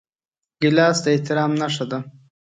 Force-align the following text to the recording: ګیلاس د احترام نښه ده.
ګیلاس 0.61 0.97
د 1.03 1.05
احترام 1.13 1.51
نښه 1.61 1.85
ده. 1.91 1.99